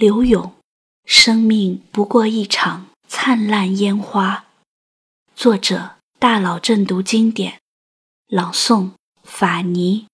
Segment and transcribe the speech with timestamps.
[0.00, 0.54] 柳永，
[1.04, 4.46] 生命不过一场灿烂烟花。
[5.36, 7.60] 作者：大佬正读经典，
[8.26, 8.92] 朗诵：
[9.22, 10.06] 法尼。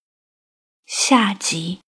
[0.87, 1.79] 下集。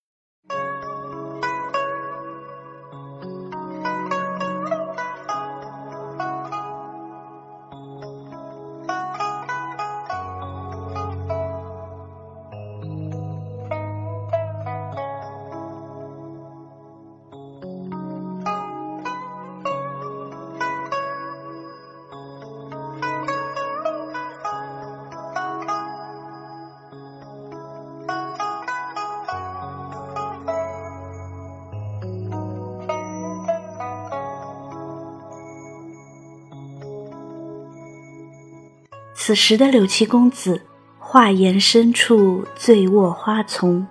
[39.21, 40.63] 此时的柳七公子，
[41.01, 43.85] 画檐深处醉卧花丛，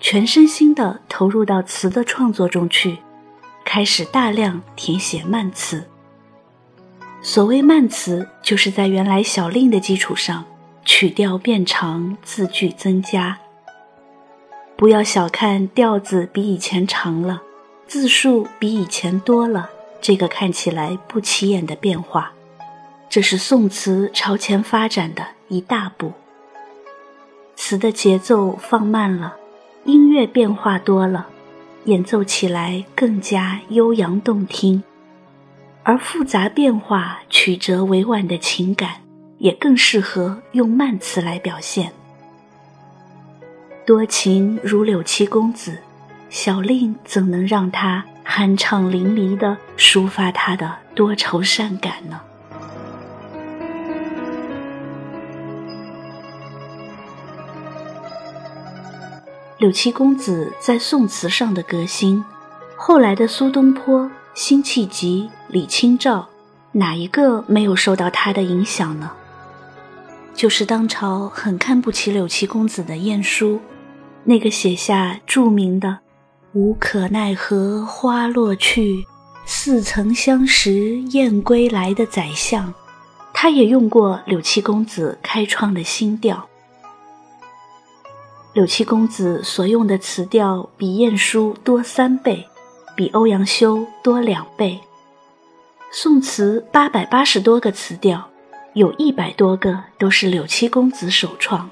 [0.00, 2.98] 全身心地投入到词的创作中去，
[3.64, 5.84] 开始大量填写慢词。
[7.22, 10.44] 所谓慢词，就是在原来小令的基础上，
[10.84, 13.38] 曲调变长，字句增加。
[14.74, 17.40] 不要小看调子比以前长了，
[17.86, 22.33] 字数比以前多了，这个看起来不起眼的变化。
[23.08, 26.12] 这是宋词朝前发展的一大步。
[27.54, 29.36] 词的节奏放慢了，
[29.84, 31.28] 音乐变化多了，
[31.84, 34.82] 演奏起来更加悠扬动听。
[35.84, 39.02] 而复杂变化、曲折委婉的情感，
[39.38, 41.92] 也更适合用慢词来表现。
[43.86, 45.78] 多情如柳七公子，
[46.30, 52.20] 小令怎能让他酣畅淋漓地抒发他的多愁善感呢？
[59.64, 62.22] 柳七公子在宋词上的革新，
[62.76, 66.28] 后来的苏东坡、辛弃疾、李清照，
[66.72, 69.10] 哪一个没有受到他的影响呢？
[70.34, 73.58] 就是当朝很看不起柳七公子的晏殊，
[74.24, 76.00] 那个写下著名的
[76.52, 79.06] “无可奈何花落去，
[79.46, 82.74] 似曾相识燕归来”的宰相，
[83.32, 86.46] 他也用过柳七公子开创的新调。
[88.54, 92.46] 柳七公子所用的词调比晏殊多三倍，
[92.94, 94.78] 比欧阳修多两倍。
[95.90, 98.30] 宋词八百八十多个词调，
[98.74, 101.68] 有一百多个都是柳七公子首创。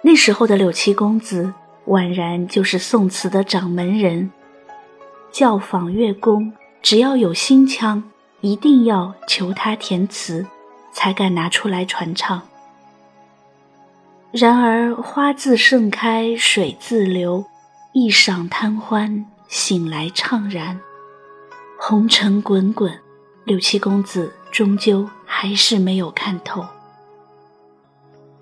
[0.00, 1.52] 那时候的柳七公子，
[1.88, 4.30] 宛然就是宋词的掌门人。
[5.32, 8.00] 教坊乐工，只要有新腔，
[8.42, 10.46] 一定要求他填词，
[10.92, 12.40] 才敢拿出来传唱。
[14.32, 17.44] 然而花自盛开，水自流，
[17.92, 20.80] 一晌贪欢，醒来怅然。
[21.76, 22.96] 红尘滚滚，
[23.42, 26.64] 柳七公子终究还是没有看透。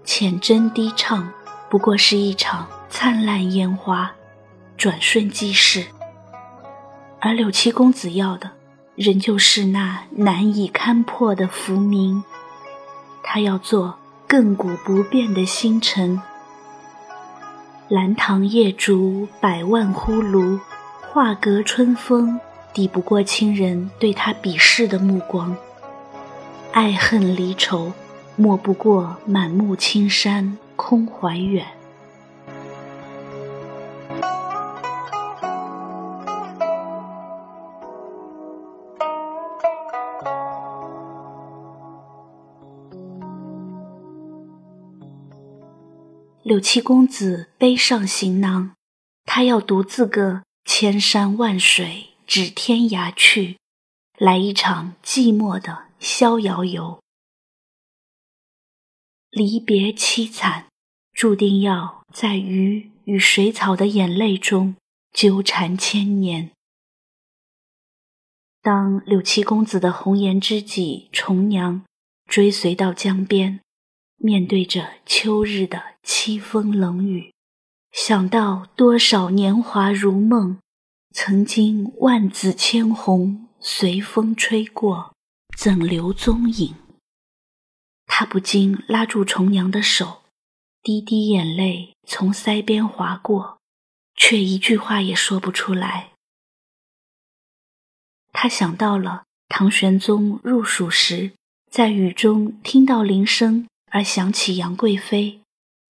[0.04, 1.32] 浅斟低唱，
[1.70, 4.12] 不过是一场灿烂烟花，
[4.76, 5.86] 转瞬即逝。
[7.18, 8.50] 而柳七公子要的，
[8.94, 12.22] 仍旧是那难以勘破的浮名。
[13.22, 13.98] 他要做。
[14.28, 16.20] 亘古不变的星辰，
[17.88, 20.60] 兰塘夜竹百万呼噜，
[21.00, 22.38] 画阁春风
[22.74, 25.56] 抵不过亲人对他鄙视的目光，
[26.72, 27.90] 爱恨离愁
[28.36, 31.64] 莫不过满目青山空怀远。
[46.48, 48.74] 柳七公子背上行囊，
[49.26, 53.58] 他要独自个千山万水指天涯去，
[54.16, 57.02] 来一场寂寞的逍遥游。
[59.28, 60.68] 离别凄惨，
[61.12, 64.74] 注定要在鱼与水草的眼泪中
[65.12, 66.52] 纠缠千年。
[68.62, 71.84] 当柳七公子的红颜知己重娘
[72.26, 73.60] 追随到江边。
[74.20, 77.32] 面对着秋日的凄风冷雨，
[77.92, 80.58] 想到多少年华如梦，
[81.14, 85.14] 曾经万紫千红随风吹过，
[85.56, 86.74] 怎留踪影？
[88.06, 90.22] 他不禁拉住重娘的手，
[90.82, 93.60] 滴滴眼泪从腮边划过，
[94.16, 96.10] 却一句话也说不出来。
[98.32, 101.30] 他想到了唐玄宗入蜀时，
[101.70, 103.68] 在雨中听到铃声。
[103.90, 105.40] 而想起杨贵妃，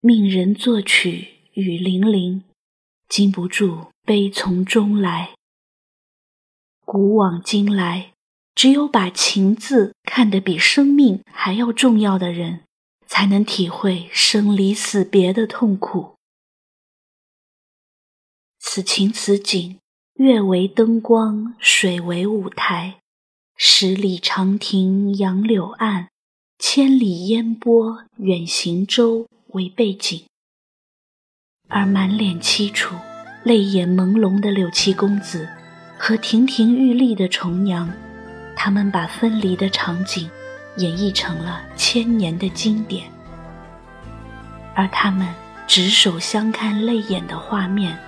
[0.00, 2.44] 命人作曲雨霖铃，
[3.08, 5.34] 禁不住悲从中来，
[6.84, 8.12] 古往今来，
[8.54, 12.64] 只有把情字看得比生命还要重要的人，
[13.06, 16.14] 才能体会生离死别的痛苦。
[18.58, 19.78] 此情此景，
[20.14, 23.00] 月为灯光，水为舞台，
[23.56, 26.08] 十里长亭杨柳岸，
[26.58, 30.24] 千里烟波远行舟为背景，
[31.68, 32.96] 而满脸凄楚、
[33.44, 35.48] 泪眼朦胧的柳七公子
[35.96, 37.88] 和亭亭玉立的重娘，
[38.56, 40.28] 他们把分离的场景
[40.78, 43.08] 演绎成了千年的经典，
[44.74, 45.26] 而他们
[45.66, 47.98] 执手相看泪眼的画面。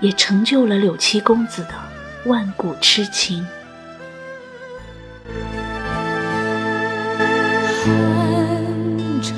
[0.00, 1.74] 也成就了柳七公子的
[2.24, 3.46] 万古痴情。
[7.90, 9.32] 寒蝉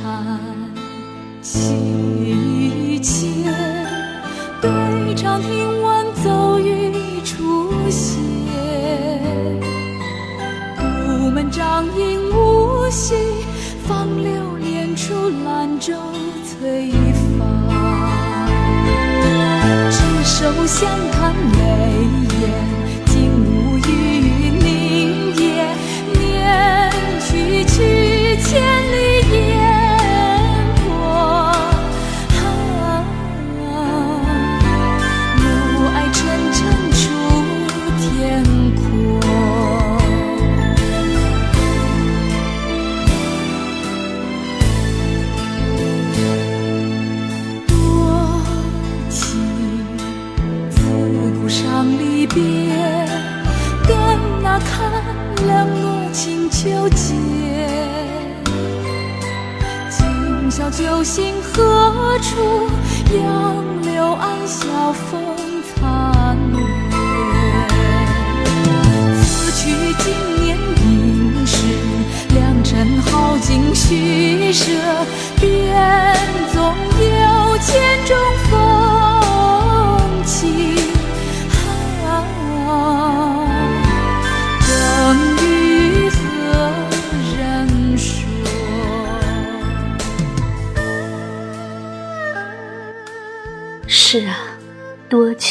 [1.40, 1.74] 细
[2.20, 3.52] 雨间，
[4.60, 8.20] 对唱听晚奏语出现。
[10.76, 13.14] 杜门帐饮无息，
[13.86, 15.14] 芳柳帘处
[15.44, 15.94] 兰舟
[16.44, 16.92] 催
[17.38, 17.44] 发。
[19.90, 19.96] 执。
[20.24, 21.34] 手相看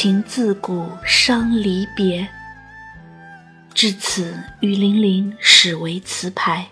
[0.02, 2.28] 情自古伤离别。
[3.72, 6.70] 至此，雨霖铃始为词牌。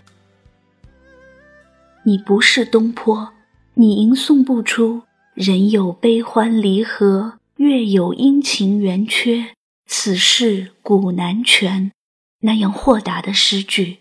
[2.02, 3.32] 你不是东坡，
[3.76, 5.04] 你吟诵不出
[5.36, 9.54] “人有悲欢离合，月有阴晴圆缺，
[9.86, 11.92] 此事古难全”
[12.42, 14.00] 那样豁达的诗句。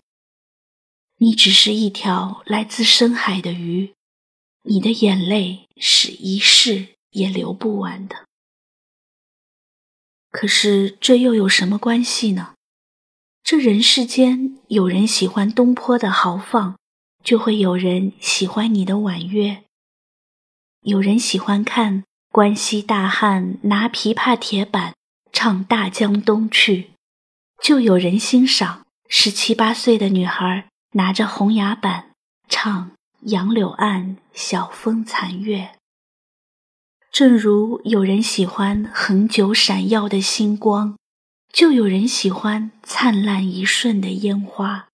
[1.19, 3.93] 你只是一条来自深海的鱼，
[4.63, 6.87] 你的眼泪是一世。
[7.11, 8.28] 也流不完的。
[10.31, 12.53] 可是这又有什么关系呢？
[13.43, 16.77] 这人世间，有人喜欢东坡的豪放，
[17.23, 19.63] 就会有人喜欢你的婉约；
[20.81, 24.93] 有人喜欢看关西大汉拿琵琶铁板
[25.31, 26.83] 唱《大江东去》，
[27.63, 32.11] 就有人欣赏十七八岁的女孩拿着红牙板
[32.47, 32.91] 唱
[33.21, 35.71] 《杨柳岸，晓风残月》。
[37.11, 40.95] 正如有人喜欢恒久闪耀的星光，
[41.51, 44.85] 就有人喜欢灿烂一瞬的烟花。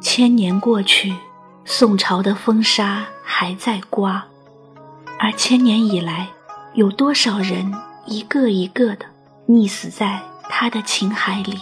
[0.00, 1.12] 千年过去。
[1.64, 4.24] 宋朝的风沙还在刮，
[5.18, 6.28] 而千年以来，
[6.74, 7.72] 有多少人
[8.06, 9.06] 一个一个的
[9.48, 11.60] 溺死在他的情海里，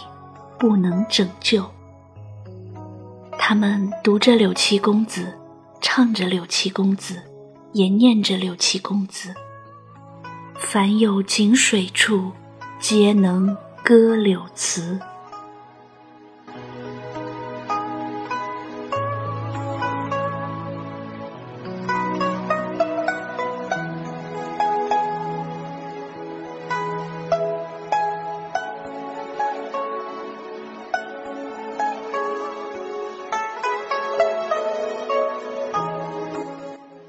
[0.59, 1.69] 不能拯救。
[3.37, 5.33] 他们读着柳七公子，
[5.81, 7.21] 唱着柳七公子，
[7.73, 9.33] 也念着柳七公子。
[10.57, 12.31] 凡有井水处，
[12.79, 14.99] 皆能歌柳词。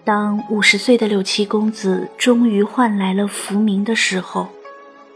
[0.04, 4.48] 当五十岁的柳七公子终于换来了浮名的时候，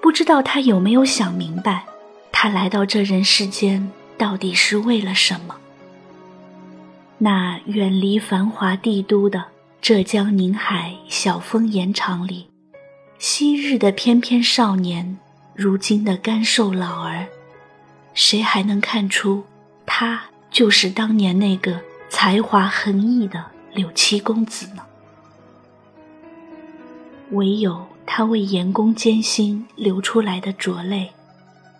[0.00, 1.84] 不知道他有没有想明白，
[2.30, 5.56] 他来到这人世间到底是为了什么？
[7.18, 9.46] 那远离繁华帝都的
[9.80, 12.46] 浙江宁海小风盐场里，
[13.18, 15.18] 昔日的翩翩少年，
[15.54, 17.26] 如今的干瘦老儿，
[18.14, 19.42] 谁还能看出
[19.84, 23.44] 他就是当年那个才华横溢的
[23.76, 24.82] 柳七公子呢？
[27.32, 31.12] 唯有他为严公艰辛流出来的浊泪，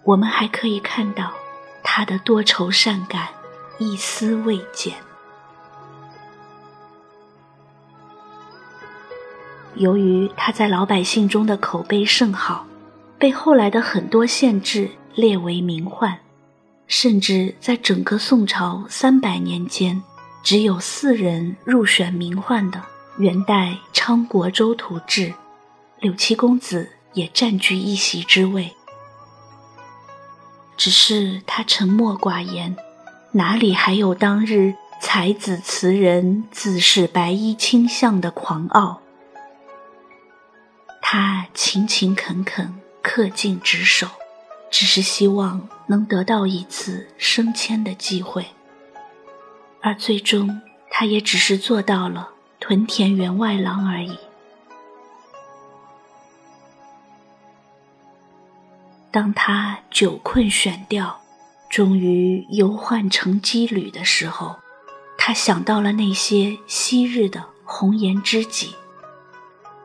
[0.05, 1.33] 我们还可以看到
[1.83, 3.29] 他的多愁善感，
[3.79, 4.93] 一丝未减。
[9.76, 12.67] 由于他在老百姓中的口碑甚好，
[13.19, 16.15] 被后来的很多县志列为名宦，
[16.87, 20.03] 甚至在整个宋朝三百年间，
[20.47, 22.81] 只有四人入选名宦的。
[23.19, 25.35] 元代昌国州图志，
[25.99, 28.73] 柳七公子也占据一席之位。
[30.76, 32.76] 只是他沉默寡言，
[33.33, 39.00] 哪里还有当日才子词人自是白衣卿相的狂傲？
[41.03, 42.73] 他勤勤恳恳，
[43.03, 44.07] 恪尽职守，
[44.71, 48.47] 只是希望能得到一次升迁的机会，
[49.87, 52.31] 而最终他也只是做到了。
[52.59, 54.19] 屯田员外郎而已。
[59.12, 61.21] 当他久困选调，
[61.71, 64.57] 终于游宦成羁旅的时候，
[65.16, 68.75] 他想到了那些昔日的红颜知己，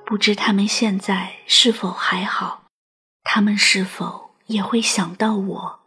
[0.03, 2.63] 不知他们现在是否还好？
[3.24, 5.81] 他们是否也会想到我？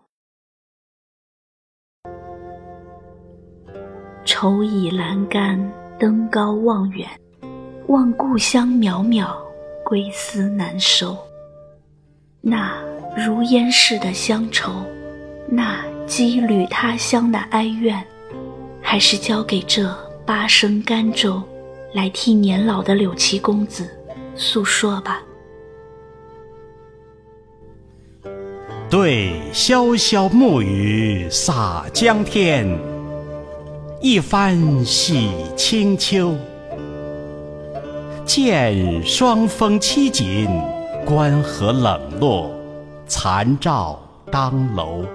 [4.24, 5.72] 愁倚栏杆。
[5.96, 7.08] 登高望远，
[7.86, 9.28] 望故乡渺渺，
[9.84, 11.16] 归思难收。
[12.40, 12.82] 那
[13.16, 14.72] 如烟似的乡愁，
[15.48, 18.04] 那羁旅他乡的哀怨，
[18.82, 21.40] 还是交给这八声甘州，
[21.94, 23.88] 来替年老的柳七公子
[24.34, 25.22] 诉说吧。
[28.90, 32.93] 对潇潇暮雨洒江天。
[34.04, 36.34] 一番洗清秋，
[38.26, 40.46] 见霜风凄紧，
[41.06, 42.50] 关河冷落，
[43.06, 43.98] 残照
[44.30, 45.06] 当楼。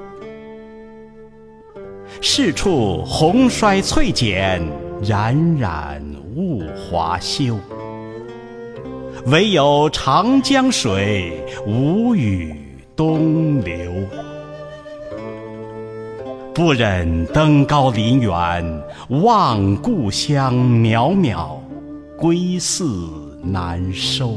[2.20, 4.60] 是处红衰翠减，
[5.04, 6.04] 冉冉
[6.36, 7.60] 物华休。
[9.28, 12.56] 唯有长江水，无语
[12.96, 13.94] 东流。
[16.54, 18.84] 不忍登高临远，
[19.22, 21.58] 望故乡渺渺，
[22.18, 23.08] 归思
[23.42, 24.36] 难收。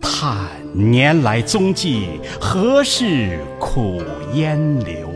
[0.00, 2.08] 叹年来踪迹，
[2.40, 5.08] 何事苦烟流？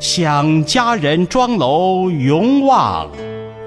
[0.00, 3.10] 想家人庄楼永望，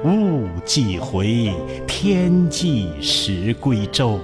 [0.06, 1.54] 误几回
[1.86, 4.20] 天际时归舟。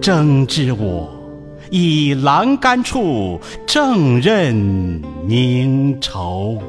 [0.00, 1.19] 争知我。
[1.70, 6.60] 倚栏杆处，正任凝愁。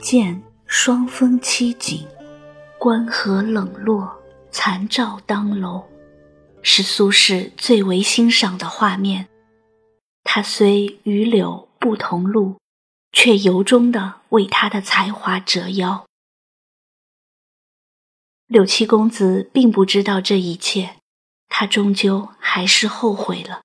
[0.00, 2.06] 见霜风凄景，
[2.78, 4.08] 关河冷落，
[4.52, 5.82] 残照当楼，
[6.62, 9.26] 是苏轼最为欣赏的画面。
[10.22, 12.61] 他虽与柳不同路。
[13.12, 16.06] 却由衷的为他的才华折腰。
[18.46, 20.96] 柳七公子并不知道这一切，
[21.48, 23.62] 他终究还是后悔了。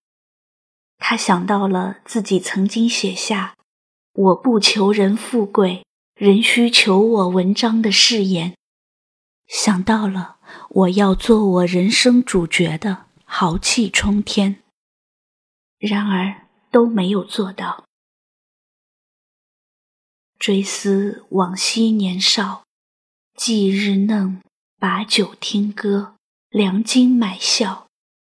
[0.98, 3.56] 他想到了自己曾经写下
[4.13, 5.86] “我不求人富贵，
[6.16, 8.56] 人须求我文章”的誓言，
[9.48, 10.38] 想到了
[10.70, 14.63] 我要做我人生主角的豪气冲天，
[15.77, 17.87] 然而都没有做到。
[20.39, 22.63] 追思往昔年少，
[23.36, 24.41] 记日嫩，
[24.79, 26.15] 把酒听歌，
[26.50, 27.88] 良金买笑，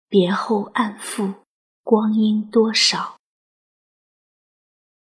[0.08, 1.34] 别后暗负
[1.82, 3.16] 光阴多少。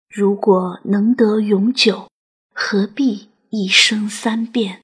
[0.10, 2.10] 如果能得永久，
[2.54, 4.84] 何必一生三变？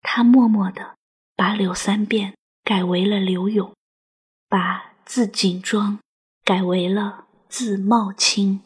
[0.00, 0.96] 他默默地
[1.36, 3.74] 把柳三变改为了柳永，
[4.48, 5.98] 把字锦庄
[6.44, 8.62] 改为了字茂清。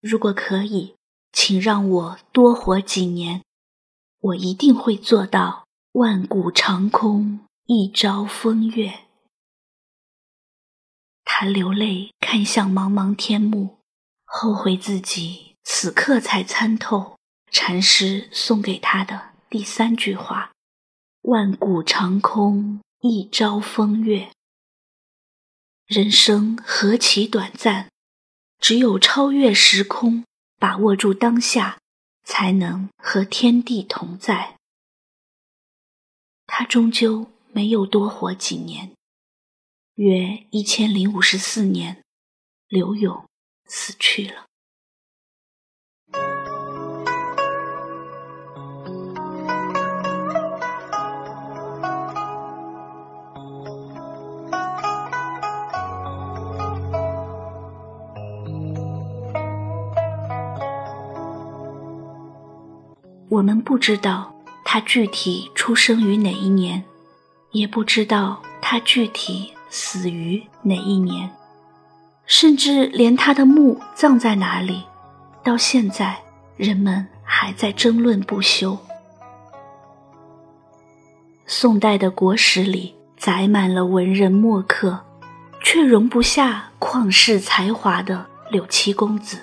[0.00, 0.94] 如果可以，
[1.30, 3.42] 请让我多活几年，
[4.20, 9.00] 我一定会做到万古长空，一朝风月。
[11.24, 13.78] 他流泪看向茫茫天幕，
[14.24, 17.18] 后悔自己此刻才参透
[17.50, 20.52] 禅师送给他的第三句话
[21.22, 24.30] ：“万古长空，一朝风月。”
[25.86, 27.89] 人生何其短暂！
[28.60, 30.24] 只有超越时空，
[30.58, 31.78] 把握住当下，
[32.24, 34.56] 才能和天地同在。
[36.46, 38.92] 他终究没有多活几年，
[39.94, 42.02] 约一千零五十四年，
[42.68, 43.24] 刘永
[43.64, 44.49] 死去了。
[63.30, 64.34] 我们不知道
[64.64, 66.82] 他具体出生于哪一年，
[67.52, 71.30] 也不知道他具体死于哪一年，
[72.26, 74.82] 甚至连他的墓葬在哪里，
[75.44, 76.20] 到现在
[76.56, 78.76] 人们还在争论不休。
[81.46, 85.04] 宋代的国史里载满了文人墨客，
[85.62, 89.38] 却容不下旷世才华的柳七公子。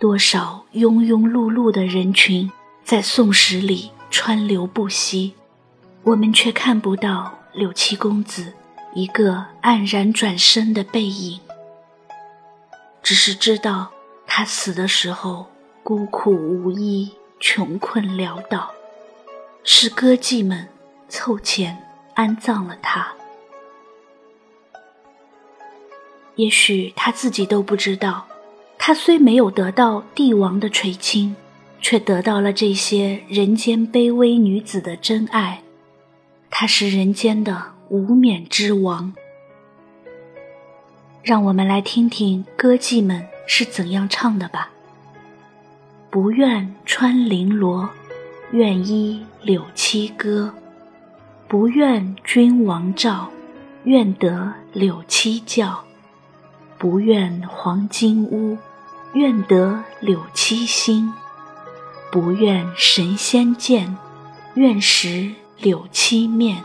[0.00, 2.50] 多少庸庸碌碌的人群
[2.82, 5.34] 在宋史里川流不息，
[6.02, 8.54] 我们却看不到柳七公子
[8.94, 11.38] 一个黯然转身的背影。
[13.02, 13.90] 只是知道
[14.26, 15.46] 他死的时候
[15.82, 18.72] 孤苦无依、穷困潦倒，
[19.64, 20.66] 是歌妓们
[21.10, 21.76] 凑钱
[22.14, 23.12] 安葬了他。
[26.36, 28.26] 也许他自己都不知道。
[28.82, 31.36] 他虽没有得到帝王的垂青，
[31.82, 35.60] 却得到了这些人间卑微女子的真爱。
[36.48, 39.12] 他是人间的无冕之王。
[41.22, 44.70] 让我们来听听歌妓们是怎样唱的吧。
[46.08, 47.86] 不愿穿绫罗，
[48.52, 50.54] 愿依柳七歌。
[51.46, 53.28] 不愿君王诏，
[53.84, 55.84] 愿得柳七教。
[56.78, 58.56] 不愿黄金屋。
[59.12, 61.12] 愿得柳七星，
[62.12, 63.98] 不愿神仙见，
[64.54, 66.62] 愿识柳七面。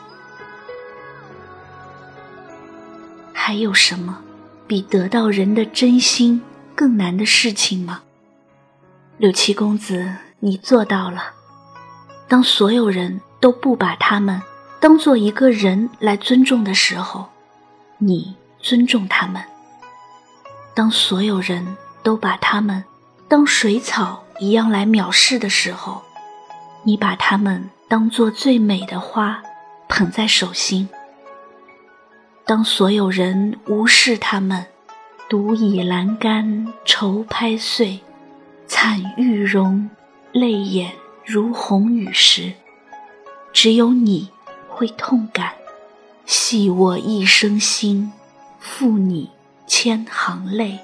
[3.34, 4.22] 还有什么
[4.67, 6.39] 比得到人的真心
[6.76, 8.02] 更难的事情吗？
[9.17, 11.34] 柳七公子，你做到了。
[12.28, 14.39] 当所有人都不把他们
[14.80, 17.28] 当做一个人来尊重的时候，
[17.98, 19.43] 你尊重他们。
[20.76, 21.76] 当所有人。
[22.06, 22.84] 都把它们
[23.28, 26.04] 当水草一样来藐视的时候，
[26.84, 29.41] 你把它们当做最美的花
[29.89, 30.88] 捧在手心。
[32.46, 34.68] 当所有人无视他们，
[35.28, 38.00] 独倚栏杆愁拍碎，
[38.68, 39.89] 惨玉容，
[40.32, 40.91] 泪眼
[41.26, 42.54] 如红雨时，
[43.52, 44.30] 只有你
[44.70, 45.54] 会痛感，
[46.28, 48.13] 系我一生心，
[48.60, 49.32] 负你
[49.65, 50.78] 千行泪。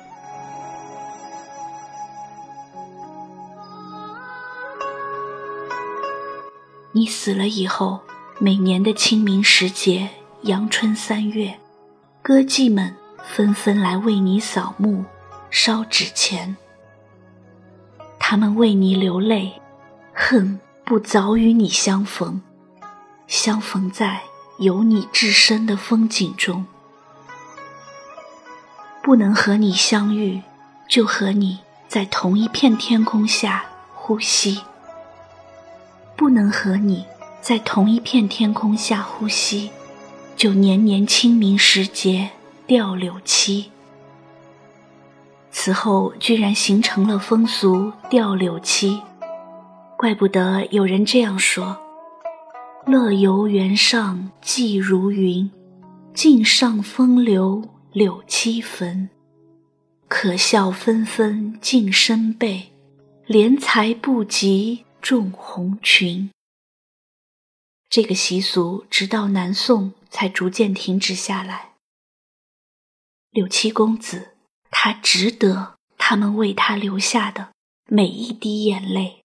[6.94, 8.02] 你死了以后，
[8.38, 10.10] 每年的清明时节、
[10.42, 11.58] 阳春三月，
[12.22, 15.06] 歌妓们纷纷来为你扫墓、
[15.50, 16.58] 烧纸钱。
[18.20, 19.54] 他们为你流泪，
[20.14, 22.42] 恨不早与你相逢，
[23.26, 24.22] 相逢在
[24.60, 26.66] 有你至深的风景中。
[29.02, 30.42] 不能和你相遇，
[30.90, 34.62] 就和你在同一片天空下呼吸。
[36.22, 37.04] 不能和你
[37.42, 39.72] 在同一片天空下呼吸，
[40.36, 42.30] 就年年清明时节
[42.68, 43.72] 吊柳七。
[45.50, 49.02] 此后居然形成了风俗吊柳七，
[49.98, 51.76] 怪不得有人这样说
[52.86, 55.50] ：“乐游原上寄如云，
[56.14, 59.10] 径上风流柳七坟。
[60.08, 62.70] 可笑纷纷尽身背，
[63.28, 66.32] 怜才不及。”众红裙，
[67.90, 71.74] 这个习俗直到南宋才逐渐停止下来。
[73.32, 74.36] 柳七公子，
[74.70, 77.52] 他值得他们为他流下的
[77.88, 79.21] 每一滴眼泪。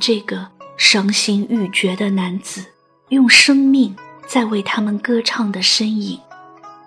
[0.00, 2.64] 这个伤心欲绝的男子
[3.10, 3.94] 用生命
[4.26, 6.18] 在为他们歌唱的身影，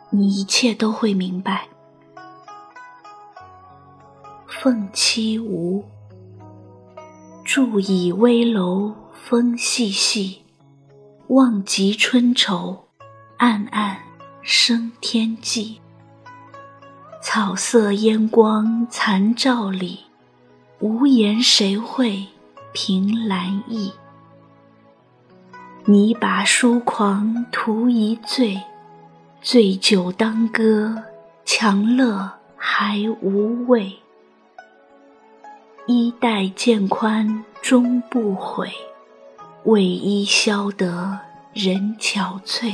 [0.10, 1.68] 你一切都会明白。
[4.48, 5.86] 凤栖梧，
[7.46, 10.42] 伫倚危楼风细细，
[11.28, 12.88] 望极春愁，
[13.38, 14.00] 暗暗
[14.42, 15.80] 生天际。
[17.22, 20.00] 草色烟光残照里，
[20.80, 22.28] 无言谁会
[22.74, 23.94] 凭栏意？
[25.86, 28.60] 你把疏狂图一醉，
[29.42, 31.04] 醉酒当歌，
[31.46, 34.00] 强乐还无味。
[35.86, 38.72] 衣带渐宽终不悔，
[39.66, 41.20] 为伊消得
[41.54, 42.74] 人憔悴。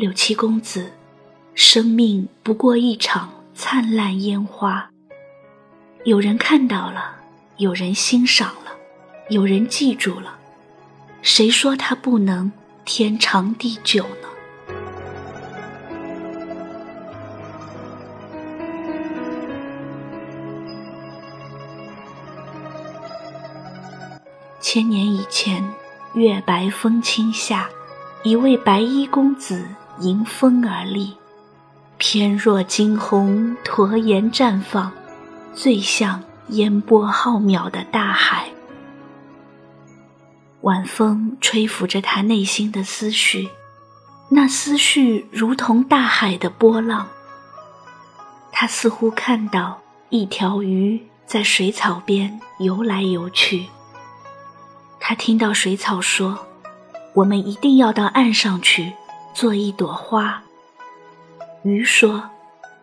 [0.00, 0.90] 柳七公子，
[1.54, 4.90] 生命不过一场灿烂烟花。
[6.04, 7.16] 有人看到了，
[7.58, 8.72] 有人欣赏了，
[9.28, 10.38] 有人记住了。
[11.20, 12.50] 谁说它不能
[12.86, 14.28] 天长地久呢？
[24.62, 25.62] 千年以前，
[26.14, 27.68] 月白风清下，
[28.22, 29.62] 一位白衣公子
[30.00, 31.14] 迎风而立，
[31.98, 34.90] 翩若惊鸿，驼颜绽放，
[35.54, 38.48] 最像烟波浩渺的大海。
[40.62, 43.50] 晚风吹拂着他内心的思绪，
[44.30, 47.06] 那思绪如同大海的波浪。
[48.50, 53.66] 他似乎看到一条鱼在水草边游来游去。
[54.98, 56.46] 他听到水草说
[57.12, 58.92] ：“我们一定要到岸上去
[59.34, 60.42] 做一朵花。”
[61.62, 62.28] 鱼说：“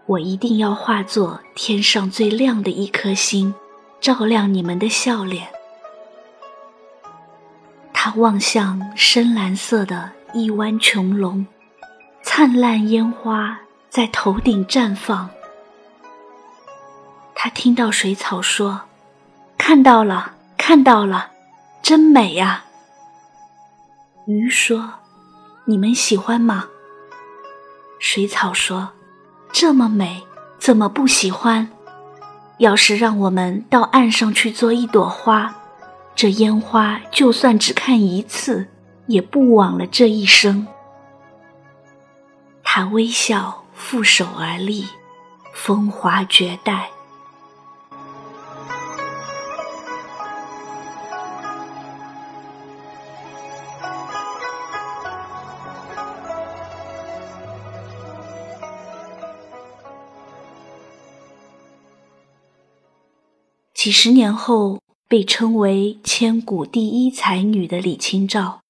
[0.06, 3.54] 我一定要化作天上最亮的一颗星，
[4.00, 5.48] 照亮你们的笑脸。”
[7.92, 11.46] 他望向深蓝色的一湾穹隆，
[12.22, 15.30] 灿烂烟花在头顶绽放。
[17.34, 18.82] 他听到水草说
[19.58, 21.32] ：“看到了，看到了，
[21.82, 22.64] 真美呀。”
[24.28, 24.94] 鱼说
[25.68, 26.70] ：“你们喜欢吗？”
[28.00, 28.90] 水草说
[29.54, 30.24] ：“这么美，
[30.58, 31.70] 怎么不喜欢？
[32.58, 35.54] 要是让我们到岸上去做一朵花。”
[36.16, 38.68] 这烟花就算只看一次，
[39.06, 40.66] 也不枉了这一生。
[42.64, 44.86] 他微笑，负手而立，
[45.54, 46.90] 风华绝代。
[63.88, 64.82] 几十年后。
[65.08, 68.62] 被称为千古第一才女的李清照，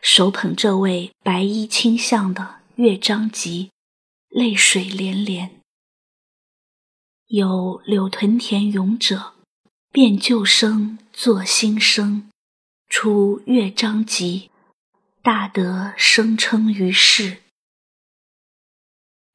[0.00, 3.72] 手捧这位白衣卿相的乐章集，
[4.28, 5.60] 泪水连连。
[7.26, 9.32] 有柳屯田咏者，
[9.90, 12.30] 变旧声作新声，
[12.88, 14.52] 出乐章集，
[15.20, 17.38] 大得声称于世。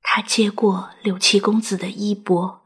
[0.02, 2.62] 他接过柳七公子的衣钵，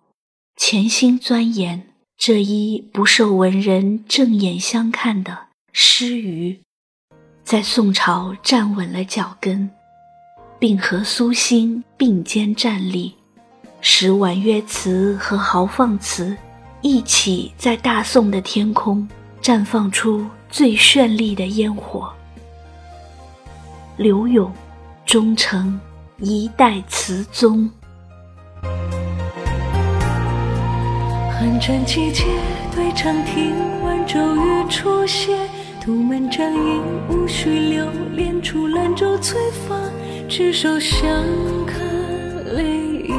[0.56, 1.89] 潜心钻研。
[2.20, 6.60] 这一不受文人正眼相看的诗余，
[7.46, 9.70] 在宋朝站稳了脚跟，
[10.60, 13.16] 并和苏辛并肩站立，
[13.80, 16.36] 使婉约词和豪放词
[16.82, 19.08] 一起在大宋的天空
[19.42, 22.14] 绽放出最绚丽的烟火。
[23.96, 24.54] 柳永，
[25.06, 25.80] 终成
[26.18, 27.72] 一代词宗。
[31.60, 32.24] 寒战季节，
[32.74, 35.38] 对长亭晚骤雨初歇，
[35.84, 39.76] 杜门战影，无需留恋出兰舟催发，
[40.30, 41.06] 执手相
[41.68, 41.78] 看
[42.56, 42.64] 泪
[43.10, 43.18] 眼，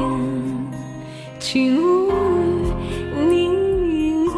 [1.38, 4.32] 竟无语凝噎。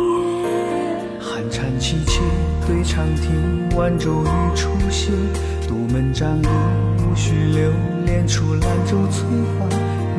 [1.20, 2.22] 寒蝉凄切，
[2.66, 5.12] 对长亭晚骤雨初歇，
[5.68, 6.50] 杜门战影，
[7.06, 7.70] 无需留
[8.04, 9.28] 恋出兰舟催
[9.60, 9.68] 发，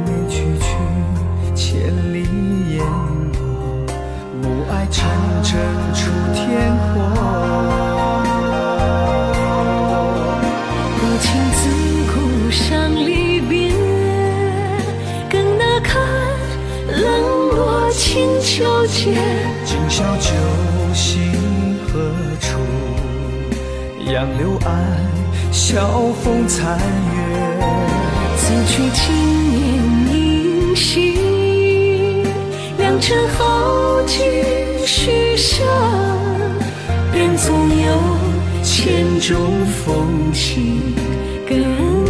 [0.06, 2.24] 念去去，千里
[2.78, 3.23] 烟。
[4.44, 5.08] 暮霭沉
[5.42, 5.58] 沉
[5.94, 7.00] 出天火，
[11.00, 11.62] 多情自
[12.12, 12.14] 古
[12.52, 13.72] 伤离别，
[15.30, 15.92] 更那堪
[16.92, 17.02] 冷
[17.56, 19.18] 落清秋节。
[19.64, 20.30] 今宵酒
[20.94, 21.32] 醒
[21.88, 22.60] 何处？
[24.12, 24.74] 杨柳岸，
[25.54, 25.88] 晓
[26.22, 26.82] 风残月。
[28.36, 29.06] 此去经
[29.56, 29.62] 年
[30.12, 31.18] 应惜，
[33.04, 34.02] 良辰好。
[34.06, 34.20] 几
[34.86, 35.64] 许下，
[37.12, 40.82] 便总有千种风情
[41.48, 42.03] 更。